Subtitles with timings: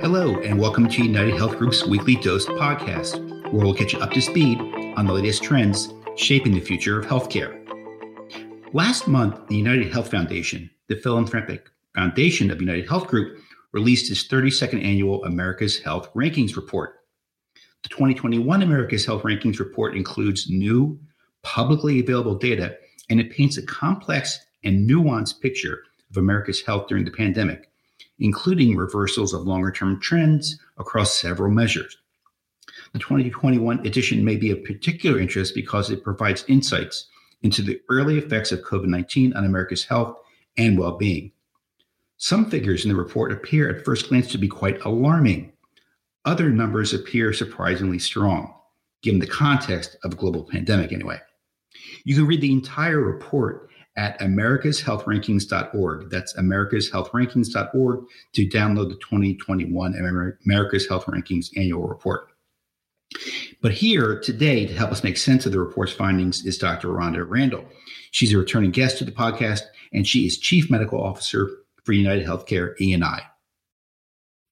[0.00, 3.20] Hello, and welcome to United Health Group's weekly dose podcast,
[3.52, 4.58] where we'll get you up to speed
[4.96, 7.56] on the latest trends shaping the future of healthcare.
[8.72, 13.38] Last month, the United Health Foundation, the philanthropic foundation of United Health Group,
[13.70, 16.96] released its 32nd annual America's Health Rankings Report.
[17.84, 20.98] The 2021 America's Health Rankings Report includes new,
[21.42, 22.76] publicly available data,
[23.10, 27.68] and it paints a complex and nuanced picture of America's health during the pandemic,
[28.20, 31.96] including reversals of longer term trends across several measures.
[32.92, 37.08] The 2021 edition may be of particular interest because it provides insights
[37.42, 40.16] into the early effects of COVID 19 on America's health
[40.56, 41.32] and well being.
[42.16, 45.52] Some figures in the report appear at first glance to be quite alarming.
[46.24, 48.54] Other numbers appear surprisingly strong,
[49.02, 51.18] given the context of a global pandemic, anyway.
[52.04, 56.10] You can read the entire report at americashealthrankings.org.
[56.10, 58.04] That's americashealthrankings.org
[58.34, 62.28] to download the 2021 America's Health Rankings annual report.
[63.60, 66.88] But here today to help us make sense of the report's findings is Dr.
[66.88, 67.64] Rhonda Randall.
[68.12, 69.62] She's a returning guest to the podcast,
[69.92, 71.48] and she is Chief Medical Officer
[71.84, 73.22] for United Healthcare E&I.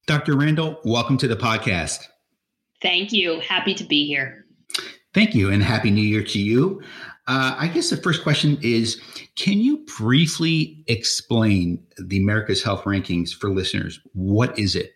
[0.06, 0.36] Dr.
[0.36, 2.08] Randall, welcome to the podcast.
[2.82, 3.40] Thank you.
[3.40, 4.44] Happy to be here.
[5.14, 6.82] Thank you, and Happy New Year to you.
[7.28, 9.00] Uh, I guess the first question is
[9.36, 14.00] Can you briefly explain the America's Health Rankings for listeners?
[14.14, 14.92] What is it?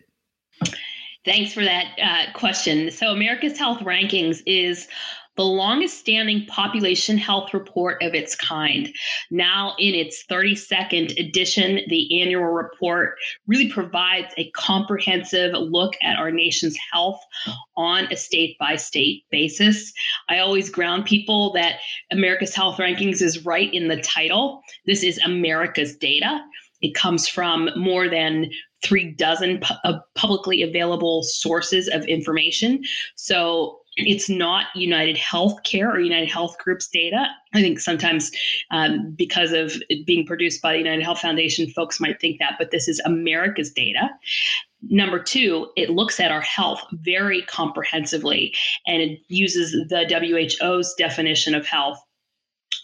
[1.25, 2.91] Thanks for that uh, question.
[2.91, 4.87] So, America's Health Rankings is
[5.35, 8.93] the longest standing population health report of its kind.
[9.31, 13.15] Now, in its 32nd edition, the annual report
[13.47, 17.19] really provides a comprehensive look at our nation's health
[17.75, 19.91] on a state by state basis.
[20.29, 21.79] I always ground people that
[22.11, 24.61] America's Health Rankings is right in the title.
[24.85, 26.41] This is America's data.
[26.81, 28.51] It comes from more than
[28.83, 32.83] three dozen pu- uh, publicly available sources of information.
[33.15, 37.27] So it's not United Healthcare or United Health Group's data.
[37.53, 38.31] I think sometimes
[38.71, 42.55] um, because of it being produced by the United Health Foundation, folks might think that,
[42.57, 44.09] but this is America's data.
[44.89, 48.53] Number two, it looks at our health very comprehensively
[48.87, 52.03] and it uses the WHO's definition of health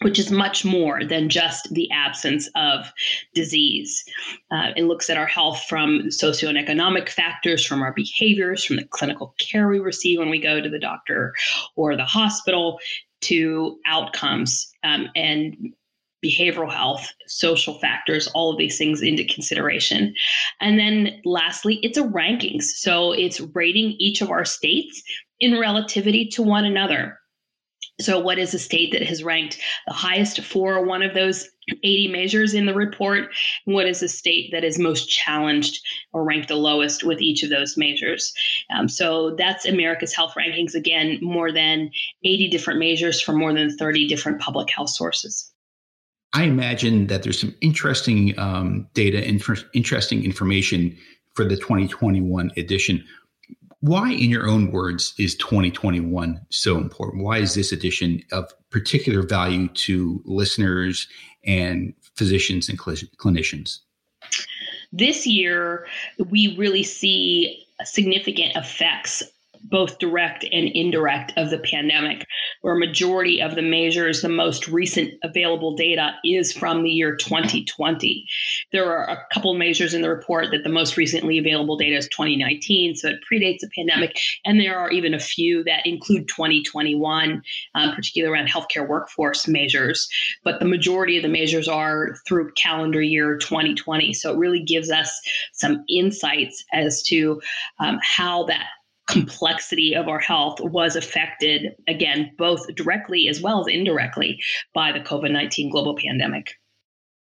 [0.02, 2.92] which is much more than just the absence of
[3.34, 4.04] disease.
[4.52, 9.36] Uh, it looks at our health from socioeconomic factors, from our behaviors, from the clinical
[9.40, 11.34] care we receive when we go to the doctor
[11.76, 12.80] or the hospital,
[13.22, 15.74] to outcomes um, and
[16.24, 20.14] behavioral health, social factors, all of these things into consideration.
[20.60, 22.64] And then lastly, it's a rankings.
[22.64, 25.02] So it's rating each of our states
[25.40, 27.19] in relativity to one another.
[28.02, 31.50] So, what is a state that has ranked the highest for one of those
[31.84, 33.30] 80 measures in the report?
[33.66, 35.80] what is a state that is most challenged
[36.14, 38.34] or ranked the lowest with each of those measures?
[38.74, 40.76] Um, so, that's America's Health Rankings.
[40.76, 41.92] Again, more than
[42.24, 45.52] 80 different measures from more than 30 different public health sources.
[46.34, 50.96] I imagine that there's some interesting um, data, inf- interesting information
[51.34, 53.04] for the 2021 edition.
[53.81, 57.23] Why, in your own words, is 2021 so important?
[57.23, 61.07] Why is this edition of particular value to listeners
[61.45, 63.79] and physicians and cl- clinicians?
[64.91, 65.88] This year,
[66.29, 69.23] we really see significant effects
[69.64, 72.25] both direct and indirect of the pandemic,
[72.62, 77.16] where a majority of the measures, the most recent available data is from the year
[77.16, 78.25] 2020.
[78.72, 82.08] There are a couple measures in the report that the most recently available data is
[82.09, 84.18] 2019, so it predates the pandemic.
[84.46, 87.42] And there are even a few that include 2021,
[87.75, 90.09] um, particularly around healthcare workforce measures.
[90.44, 94.14] But the majority of the measures are through calendar year 2020.
[94.14, 95.12] So it really gives us
[95.53, 97.42] some insights as to
[97.80, 98.68] um, how that
[99.09, 104.40] complexity of our health was affected, again, both directly as well as indirectly
[104.74, 106.53] by the COVID 19 global pandemic.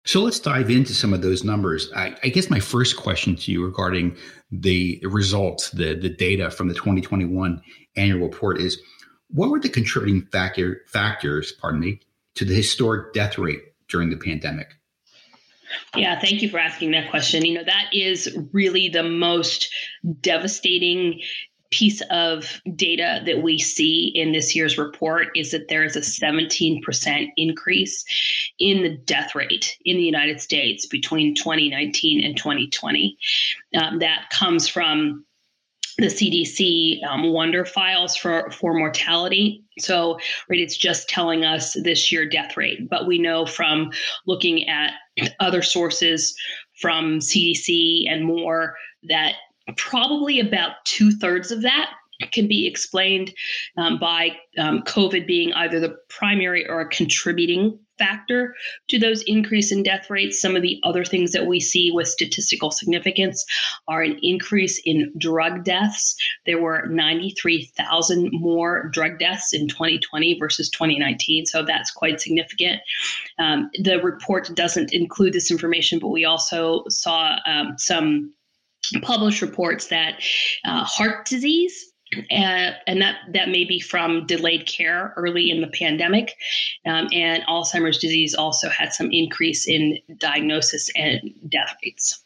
[0.05, 1.89] So let's dive into some of those numbers.
[1.95, 4.17] I, I, guess my first question to you regarding
[4.51, 7.61] the results, the, the data from the 2021
[7.95, 8.81] annual report is
[9.29, 12.01] what were the contributing factor, factors, pardon me,
[12.35, 14.73] to the historic death rate during the pandemic?
[15.95, 17.45] Yeah, thank you for asking that question.
[17.45, 19.73] You know, that is really the most
[20.21, 21.21] devastating
[21.73, 26.01] piece of data that we see in this year's report is that there is a
[26.01, 28.05] 17% increase
[28.59, 33.17] in the death rate in the United States between 2019 and 2020.
[33.75, 35.25] Um, that comes from
[35.97, 39.63] the CDC um, wonder files for, for mortality.
[39.79, 42.87] So, right, it's just telling us this year death rate.
[42.87, 43.91] But we know from
[44.27, 44.93] looking at
[45.39, 46.35] other sources
[46.79, 48.75] from CDC and more
[49.09, 49.33] that
[49.77, 51.91] probably about two thirds of that
[52.31, 53.33] can be explained
[53.77, 58.55] um, by um, COVID being either the primary or a contributing factor
[58.87, 60.41] to those increase in death rates.
[60.41, 63.45] Some of the other things that we see with statistical significance
[63.87, 66.15] are an increase in drug deaths.
[66.45, 72.81] There were 93,000 more drug deaths in 2020 versus 2019, so that's quite significant.
[73.37, 78.33] Um, the report doesn't include this information, but we also saw um, some
[79.01, 80.21] published reports that
[80.65, 81.93] uh, heart disease
[82.29, 86.35] and, and that that may be from delayed care early in the pandemic,
[86.85, 92.23] um, and Alzheimer's disease also had some increase in diagnosis and death rates.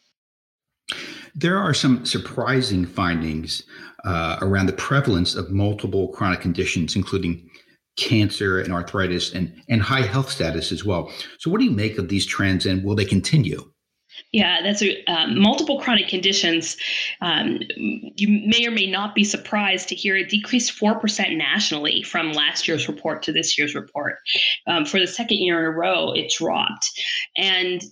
[1.36, 3.64] There are some surprising findings
[4.06, 7.50] uh, around the prevalence of multiple chronic conditions, including
[7.98, 11.12] cancer and arthritis and, and high health status as well.
[11.40, 13.72] So, what do you make of these trends and will they continue?
[14.32, 16.78] Yeah, that's a, um, multiple chronic conditions.
[17.22, 22.34] Um, you may or may not be surprised to hear it decreased 4% nationally from
[22.34, 24.18] last year's report to this year's report.
[24.68, 26.90] Um, for the second year in a row, it dropped.
[27.38, 27.84] And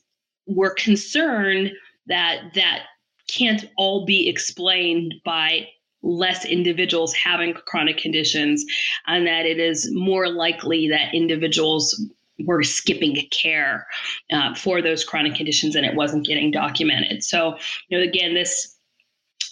[0.47, 1.71] we're concerned
[2.07, 2.83] that that
[3.27, 5.67] can't all be explained by
[6.03, 8.63] less individuals having chronic conditions
[9.07, 11.99] and that it is more likely that individuals
[12.39, 13.87] were skipping care
[14.31, 17.23] uh, for those chronic conditions and it wasn't getting documented.
[17.23, 17.57] So,
[17.89, 18.77] you know, again, this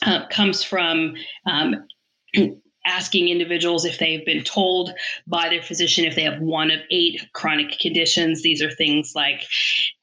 [0.05, 1.15] uh, comes from
[1.45, 1.87] um,
[2.85, 4.93] asking individuals if they've been told
[5.27, 8.41] by their physician if they have one of eight chronic conditions.
[8.41, 9.45] These are things like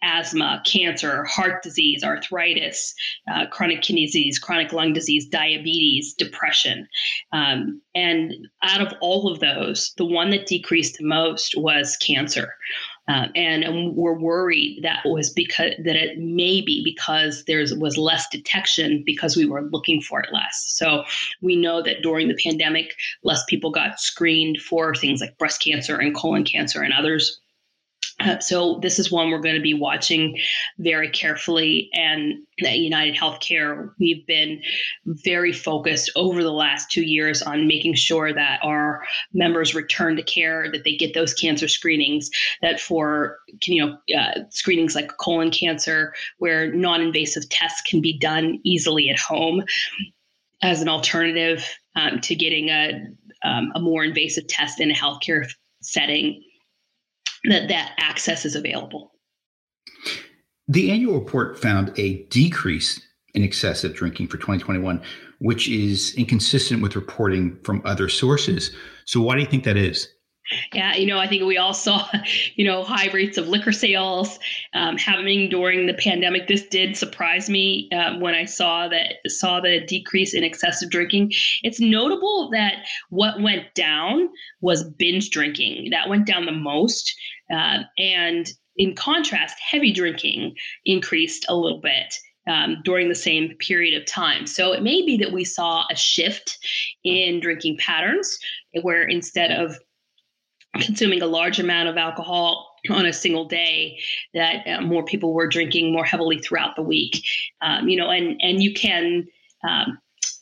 [0.03, 2.95] asthma, cancer, heart disease, arthritis,
[3.33, 6.89] uh, chronic kidney disease, chronic lung disease, diabetes, depression.
[7.33, 12.55] Um, and out of all of those, the one that decreased the most was cancer.
[13.09, 17.99] Uh, and, and, we're worried that was because that it may be because there was
[17.99, 20.65] less detection because we were looking for it less.
[20.69, 21.05] So
[21.41, 22.95] we know that during the pandemic,
[23.25, 27.41] less people got screened for things like breast cancer and colon cancer and others
[28.41, 30.39] so this is one we're going to be watching
[30.79, 31.91] very carefully.
[31.93, 32.35] And
[32.65, 34.63] at United Healthcare, we've been
[35.05, 39.03] very focused over the last two years on making sure that our
[39.33, 42.31] members return to care, that they get those cancer screenings,
[42.63, 48.61] that for you know uh, screenings like colon cancer, where non-invasive tests can be done
[48.65, 49.63] easily at home
[50.63, 53.07] as an alternative um, to getting a
[53.43, 55.51] um, a more invasive test in a healthcare
[55.81, 56.43] setting
[57.45, 59.13] that that access is available.
[60.69, 63.01] The annual report found a decrease
[63.35, 65.03] in excessive drinking for 2021,
[65.39, 68.75] which is inconsistent with reporting from other sources.
[69.05, 70.09] So, why do you think that is?
[70.73, 72.09] Yeah, you know, I think we all saw,
[72.55, 74.39] you know, high rates of liquor sales
[74.75, 76.49] um, happening during the pandemic.
[76.49, 81.33] This did surprise me uh, when I saw that saw the decrease in excessive drinking.
[81.63, 84.29] It's notable that what went down
[84.61, 85.91] was binge drinking.
[85.91, 87.15] That went down the most,
[87.53, 90.55] uh, and in contrast, heavy drinking
[90.85, 92.15] increased a little bit.
[92.47, 94.47] Um, during the same period of time.
[94.47, 96.59] So it may be that we saw a shift
[97.05, 98.39] in drinking patterns
[98.83, 99.77] where instead of
[100.75, 103.99] consuming a large amount of alcohol on a single day
[104.35, 107.23] that uh, more people were drinking more heavily throughout the week.
[107.61, 109.27] Um, you know and and you can
[109.69, 109.99] um,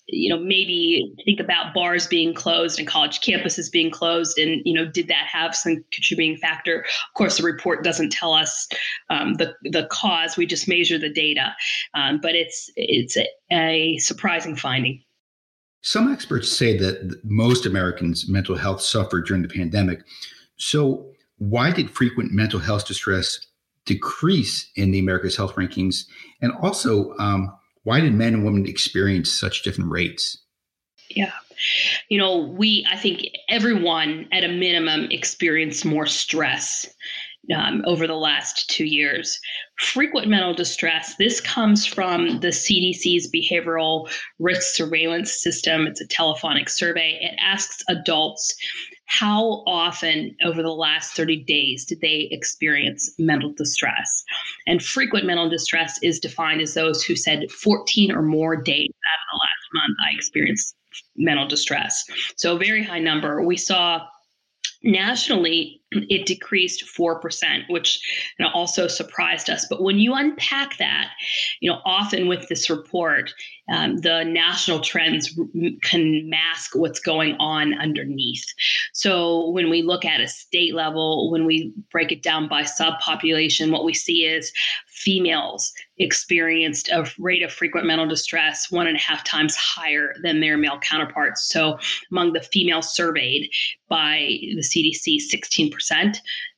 [0.07, 4.73] you know maybe think about bars being closed and college campuses being closed and you
[4.73, 6.81] know did that have some contributing factor?
[6.81, 8.69] Of course the report doesn't tell us
[9.11, 10.37] um, the the cause.
[10.37, 11.55] We just measure the data.
[11.95, 15.03] Um, but it's it's a, a surprising finding
[15.83, 20.01] some experts say that most Americans' mental health suffered during the pandemic.
[20.57, 23.39] So, why did frequent mental health distress
[23.85, 26.05] decrease in the America's Health rankings?
[26.43, 27.53] And also, um,
[27.85, 30.39] why did men and women experience such different rates?
[31.11, 31.33] Yeah.
[32.09, 36.87] You know, we, I think everyone at a minimum experienced more stress
[37.57, 39.39] um, over the last two years.
[39.79, 45.87] Frequent mental distress, this comes from the CDC's behavioral risk surveillance system.
[45.87, 47.19] It's a telephonic survey.
[47.23, 48.55] It asks adults
[49.09, 54.23] how often over the last 30 days did they experience mental distress?
[54.67, 59.19] And frequent mental distress is defined as those who said 14 or more days out
[59.19, 60.77] of the last month I experienced
[61.17, 62.05] mental distress.
[62.37, 63.43] So a very high number.
[63.43, 64.03] We saw
[64.83, 68.01] nationally it decreased 4%, which
[68.39, 69.67] you know, also surprised us.
[69.69, 71.11] But when you unpack that,
[71.61, 73.33] you know, often with this report,
[73.71, 75.39] um, the national trends
[75.83, 78.45] can mask what's going on underneath.
[78.93, 83.71] So when we look at a state level, when we break it down by subpopulation,
[83.71, 84.53] what we see is
[84.87, 90.41] females experienced a rate of frequent mental distress one and a half times higher than
[90.41, 91.49] their male counterparts.
[91.49, 91.79] So,
[92.11, 93.51] among the females surveyed
[93.89, 95.78] by the CDC, 16%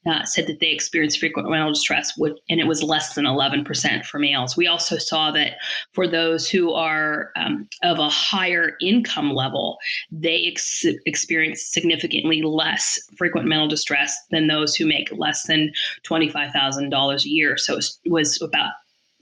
[0.06, 4.18] uh, said that they experienced frequent mental distress, and it was less than 11% for
[4.18, 4.56] males.
[4.56, 5.56] We also saw that
[5.92, 9.78] for those who are um, of a higher income level,
[10.10, 15.70] they ex- experience significantly less frequent mental distress than those who make less than
[16.06, 17.56] $25,000 a year.
[17.58, 18.72] So it was about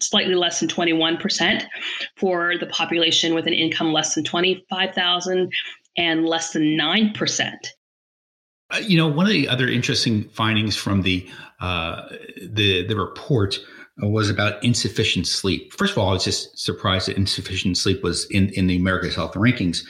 [0.00, 1.64] slightly less than 21%
[2.16, 5.52] for the population with an income less than 25,000
[5.96, 7.52] and less than 9%.
[8.70, 11.28] Uh, you know, one of the other interesting findings from the
[11.60, 12.02] uh,
[12.42, 13.58] the the report
[13.98, 15.72] was about insufficient sleep.
[15.72, 19.14] First of all, I was just surprised that insufficient sleep was in in the America's
[19.14, 19.84] Health rankings,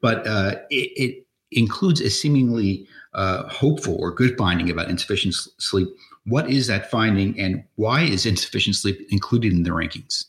[0.00, 5.88] but uh, it, it, includes a seemingly uh, hopeful or good finding about insufficient sleep
[6.28, 10.24] what is that finding and why is insufficient sleep included in the rankings?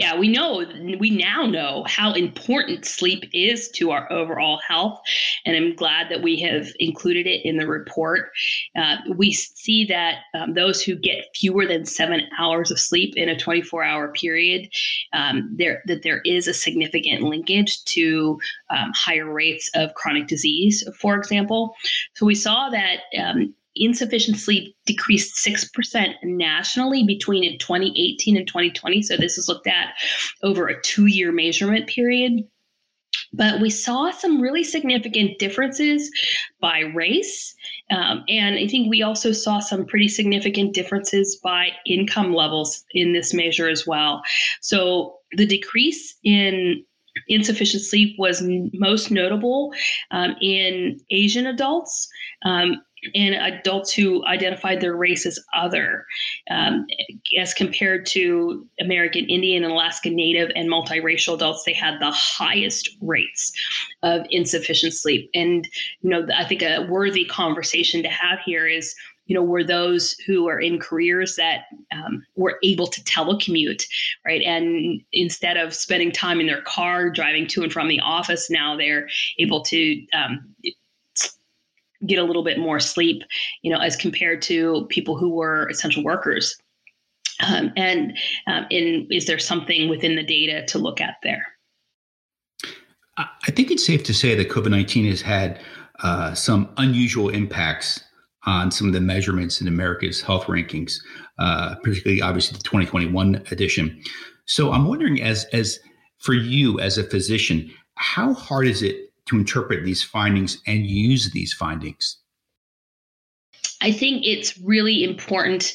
[0.00, 0.64] Yeah, we know,
[0.98, 4.98] we now know how important sleep is to our overall health.
[5.44, 8.30] And I'm glad that we have included it in the report.
[8.74, 13.28] Uh, we see that um, those who get fewer than seven hours of sleep in
[13.28, 14.70] a 24 hour period,
[15.12, 18.40] um, there, that there is a significant linkage to
[18.70, 21.76] um, higher rates of chronic disease, for example.
[22.14, 29.02] So we saw that um, insufficient sleep decreased 6% nationally between 2018 and 2020.
[29.02, 29.94] So this is looked at
[30.42, 32.46] over a two year measurement period.
[33.32, 36.10] But we saw some really significant differences
[36.60, 37.54] by race.
[37.90, 43.12] Um, and I think we also saw some pretty significant differences by income levels in
[43.12, 44.22] this measure as well.
[44.60, 46.84] So the decrease in
[47.28, 49.72] insufficient sleep was most notable
[50.10, 52.08] um, in Asian adults.
[52.44, 52.82] Um,
[53.14, 56.06] and adults who identified their race as other,
[56.50, 56.86] um,
[57.38, 62.90] as compared to American Indian and Alaska Native and multiracial adults, they had the highest
[63.00, 63.52] rates
[64.02, 65.30] of insufficient sleep.
[65.34, 65.68] And
[66.02, 68.94] you know, I think a worthy conversation to have here is
[69.30, 73.84] you know, were those who are in careers that um, were able to telecommute,
[74.26, 74.42] right?
[74.42, 78.76] And instead of spending time in their car driving to and from the office, now
[78.76, 80.52] they're able to um,
[82.06, 83.22] get a little bit more sleep,
[83.62, 86.56] you know, as compared to people who were essential workers.
[87.46, 88.16] Um, and
[88.46, 91.46] um, in, is there something within the data to look at there?
[93.16, 95.60] I think it's safe to say that COVID 19 has had
[96.02, 98.02] uh, some unusual impacts
[98.46, 100.94] on some of the measurements in America's health rankings,
[101.38, 104.02] uh, particularly obviously the 2021 edition.
[104.46, 105.78] So I'm wondering, as as
[106.18, 111.30] for you as a physician, how hard is it to interpret these findings and use
[111.30, 112.18] these findings?
[113.80, 115.74] I think it's really important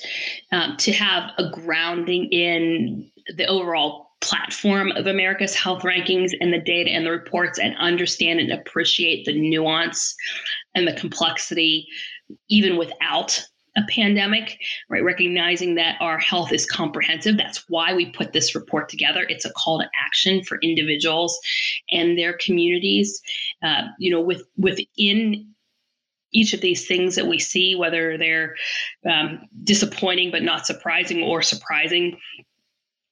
[0.52, 6.62] um, to have a grounding in the overall platform of America's health rankings and the
[6.62, 10.16] data and the reports and understand and appreciate the nuance
[10.76, 11.88] and the complexity,
[12.50, 13.44] even without
[13.76, 15.04] a pandemic, right?
[15.04, 17.38] Recognizing that our health is comprehensive.
[17.38, 19.26] That's why we put this report together.
[19.28, 21.38] It's a call to action for individuals
[21.92, 23.22] and their communities.
[23.64, 25.48] Uh, you know, with within
[26.32, 28.56] each of these things that we see, whether they're
[29.10, 32.18] um, disappointing but not surprising or surprising,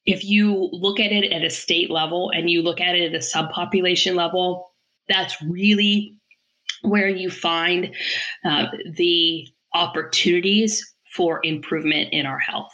[0.05, 3.15] if you look at it at a state level and you look at it at
[3.15, 4.71] a subpopulation level,
[5.07, 6.17] that's really
[6.81, 7.95] where you find
[8.43, 8.65] uh,
[8.95, 12.73] the opportunities for improvement in our health.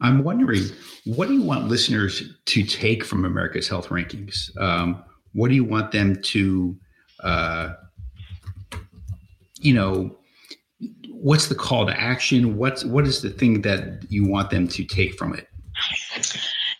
[0.00, 0.62] I'm wondering,
[1.04, 4.50] what do you want listeners to take from America's health rankings?
[4.60, 6.76] Um, what do you want them to,
[7.22, 7.74] uh,
[9.58, 10.18] you know,
[11.08, 12.56] what's the call to action?
[12.56, 15.48] What's what is the thing that you want them to take from it?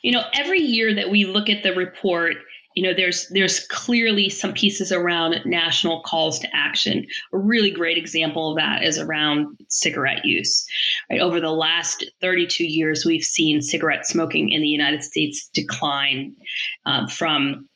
[0.03, 2.37] You know, every year that we look at the report,
[2.77, 7.99] you know there's there's clearly some pieces around national calls to action a really great
[7.99, 10.65] example of that is around cigarette use
[11.11, 16.37] right over the last 32 years we've seen cigarette smoking in the united states decline
[16.85, 17.69] um, from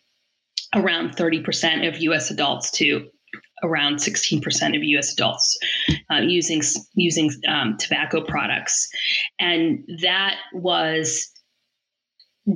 [0.77, 3.09] around 30% of us adults to
[3.63, 5.13] around 16% of U.S.
[5.13, 5.59] adults
[6.11, 6.63] uh, using
[6.95, 8.89] using um, tobacco products,
[9.39, 11.31] and that was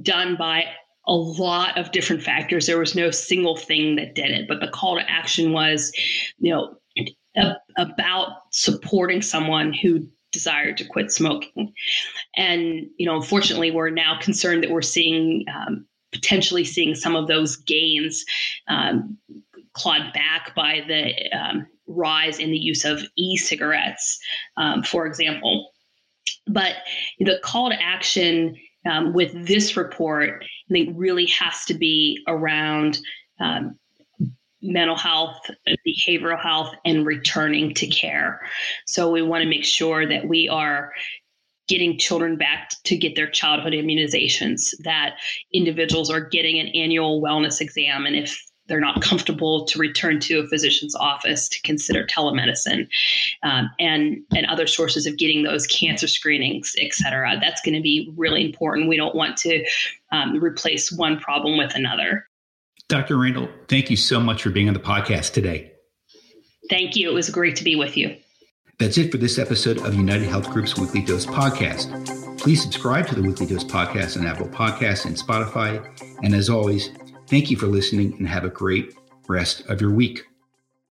[0.03, 0.65] done by
[1.07, 2.67] a lot of different factors.
[2.67, 5.93] There was no single thing that did it, but the call to action was,
[6.39, 6.77] you know,
[7.77, 11.73] about supporting someone who desired to quit smoking.
[12.37, 17.29] And, you know, unfortunately, we're now concerned that we're seeing um, potentially seeing some of
[17.29, 18.25] those gains
[18.69, 19.19] um,
[19.73, 24.19] clawed back by the um, rise in the use of e cigarettes,
[24.57, 25.71] um, for example.
[26.47, 26.77] But
[27.19, 28.57] the call to action
[28.91, 32.99] um, with this report, I think, really has to be around
[33.41, 33.79] um,
[34.63, 35.39] mental health,
[35.87, 38.41] behavioral health, and returning to care.
[38.87, 40.93] So we want to make sure that we are
[41.69, 45.17] getting children back to get their childhood immunizations, that
[45.53, 48.07] individuals are getting an annual wellness exam.
[48.07, 52.89] And if they're not comfortable to return to a physician's office to consider telemedicine
[53.43, 57.39] um, and and other sources of getting those cancer screenings et cetera.
[57.41, 58.89] That's going to be really important.
[58.89, 59.65] We don't want to
[60.13, 62.27] um, replace one problem with another.
[62.89, 65.73] Dr randall thank you so much for being on the podcast today.
[66.71, 67.11] Thank you.
[67.11, 68.17] It was great to be with you.
[68.79, 72.39] That's it for this episode of united health group's weekly dose podcast.
[72.39, 75.87] Please subscribe to the weekly dose podcast on apple podcasts and spotify.
[76.23, 76.91] And as always
[77.27, 78.97] Thank you for listening and have a great
[79.29, 80.27] rest of your week.